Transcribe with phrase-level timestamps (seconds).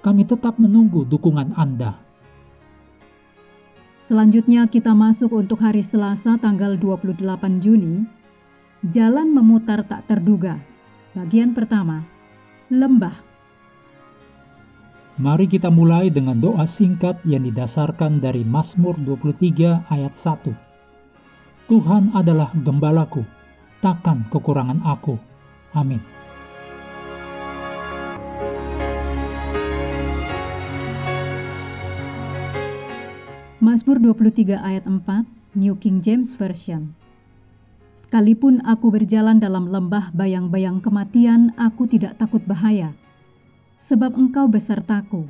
[0.00, 1.96] kami tetap menunggu dukungan Anda.
[4.00, 7.20] Selanjutnya kita masuk untuk hari Selasa tanggal 28
[7.60, 8.08] Juni.
[8.80, 10.56] Jalan memutar tak terduga.
[11.12, 12.00] Bagian pertama,
[12.72, 13.12] lembah.
[15.20, 20.48] Mari kita mulai dengan doa singkat yang didasarkan dari Mazmur 23 ayat 1.
[21.68, 23.20] Tuhan adalah gembalaku,
[23.84, 25.20] takkan kekurangan aku.
[25.76, 26.00] Amin.
[33.60, 35.04] Mazmur 23 ayat 4,
[35.52, 36.96] New King James Version.
[37.92, 42.96] Sekalipun aku berjalan dalam lembah bayang-bayang kematian, aku tidak takut bahaya.
[43.76, 45.28] Sebab engkau besertaku.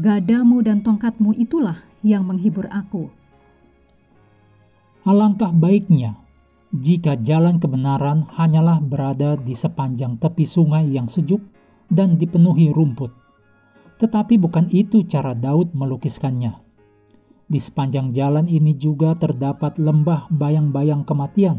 [0.00, 3.12] Gadamu dan tongkatmu itulah yang menghibur aku.
[5.04, 6.16] Alangkah baiknya
[6.72, 11.44] jika jalan kebenaran hanyalah berada di sepanjang tepi sungai yang sejuk
[11.92, 13.12] dan dipenuhi rumput.
[14.00, 16.69] Tetapi bukan itu cara Daud melukiskannya
[17.50, 21.58] di sepanjang jalan ini juga terdapat lembah bayang-bayang kematian,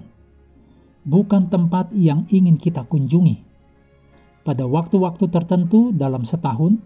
[1.04, 3.44] bukan tempat yang ingin kita kunjungi.
[4.48, 6.80] Pada waktu-waktu tertentu dalam setahun,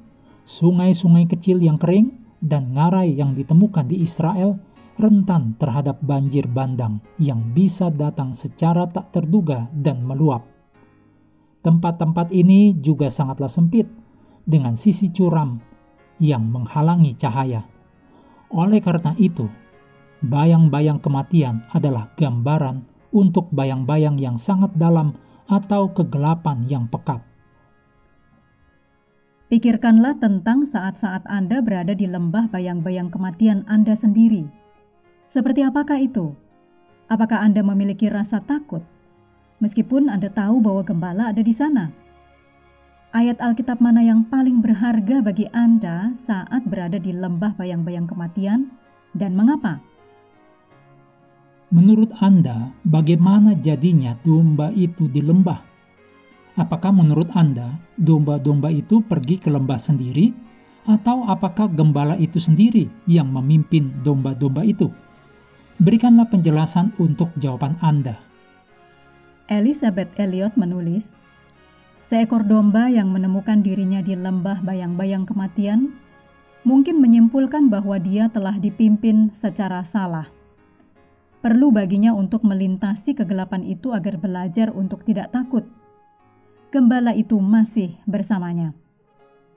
[0.50, 4.58] sungai-sungai kecil yang kering dan ngarai yang ditemukan di Israel
[4.98, 10.48] rentan terhadap banjir bandang yang bisa datang secara tak terduga dan meluap.
[11.62, 13.86] Tempat-tempat ini juga sangatlah sempit
[14.46, 15.62] dengan sisi curam
[16.22, 17.75] yang menghalangi cahaya.
[18.56, 19.52] Oleh karena itu,
[20.24, 25.12] bayang-bayang kematian adalah gambaran untuk bayang-bayang yang sangat dalam
[25.52, 27.20] atau kegelapan yang pekat.
[29.52, 34.48] Pikirkanlah tentang saat-saat Anda berada di lembah bayang-bayang kematian Anda sendiri.
[35.28, 36.32] Seperti apakah itu?
[37.12, 38.82] Apakah Anda memiliki rasa takut?
[39.60, 42.05] Meskipun Anda tahu bahwa gembala ada di sana
[43.16, 48.68] ayat Alkitab mana yang paling berharga bagi Anda saat berada di lembah bayang-bayang kematian
[49.16, 49.80] dan mengapa?
[51.72, 55.64] Menurut Anda, bagaimana jadinya domba itu di lembah?
[56.60, 60.36] Apakah menurut Anda domba-domba itu pergi ke lembah sendiri,
[60.86, 64.92] atau apakah gembala itu sendiri yang memimpin domba-domba itu?
[65.80, 68.20] Berikanlah penjelasan untuk jawaban Anda.
[69.52, 71.12] Elizabeth Elliot menulis,
[72.06, 75.90] Seekor domba yang menemukan dirinya di lembah bayang-bayang kematian
[76.62, 80.30] mungkin menyimpulkan bahwa dia telah dipimpin secara salah.
[81.42, 85.66] Perlu baginya untuk melintasi kegelapan itu agar belajar untuk tidak takut.
[86.70, 88.78] Gembala itu masih bersamanya.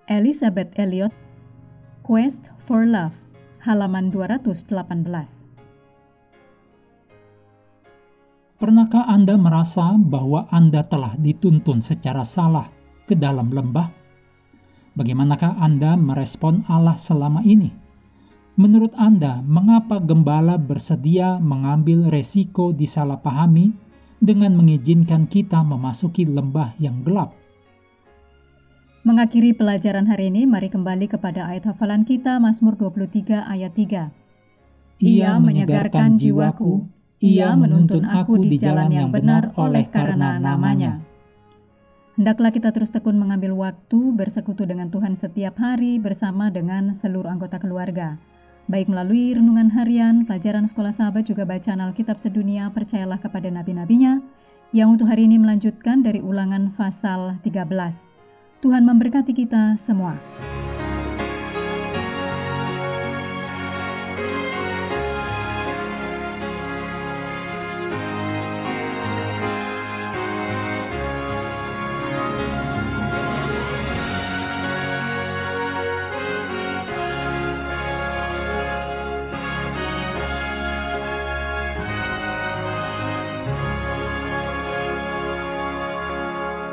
[0.09, 1.13] Elizabeth Elliot,
[2.01, 3.13] Quest for Love,
[3.61, 5.48] halaman 218.
[8.59, 12.67] Pernahkah Anda merasa bahwa Anda telah dituntun secara salah
[13.07, 13.87] ke dalam lembah?
[14.99, 17.71] Bagaimanakah Anda merespon Allah selama ini?
[18.59, 23.79] Menurut Anda, mengapa gembala bersedia mengambil resiko disalahpahami
[24.19, 27.39] dengan mengizinkan kita memasuki lembah yang gelap?
[29.07, 34.11] Mengakhiri pelajaran hari ini, mari kembali kepada ayat hafalan kita, Mazmur 23 ayat 3.
[34.99, 41.03] Ia menyegarkan jiwaku ia menuntun aku di jalan yang benar oleh karena namanya.
[42.19, 47.63] Hendaklah kita terus tekun mengambil waktu bersekutu dengan Tuhan setiap hari bersama dengan seluruh anggota
[47.63, 48.19] keluarga.
[48.67, 54.19] Baik melalui renungan harian, pelajaran sekolah sahabat juga bacaan Alkitab sedunia, percayalah kepada nabi-nabinya,
[54.77, 57.65] yang untuk hari ini melanjutkan dari ulangan pasal 13.
[58.61, 60.19] Tuhan memberkati kita semua.